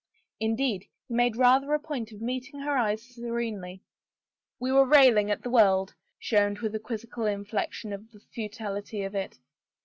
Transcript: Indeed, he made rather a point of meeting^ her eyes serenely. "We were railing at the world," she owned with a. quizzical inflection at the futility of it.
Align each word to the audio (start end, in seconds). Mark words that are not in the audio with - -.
Indeed, 0.39 0.87
he 1.07 1.13
made 1.13 1.35
rather 1.35 1.75
a 1.75 1.79
point 1.79 2.11
of 2.11 2.21
meeting^ 2.21 2.63
her 2.63 2.75
eyes 2.75 3.03
serenely. 3.13 3.83
"We 4.59 4.71
were 4.71 4.83
railing 4.87 5.29
at 5.29 5.43
the 5.43 5.51
world," 5.51 5.93
she 6.17 6.37
owned 6.37 6.57
with 6.57 6.73
a. 6.73 6.79
quizzical 6.79 7.27
inflection 7.27 7.93
at 7.93 8.09
the 8.11 8.19
futility 8.31 9.03
of 9.03 9.13
it. 9.13 9.37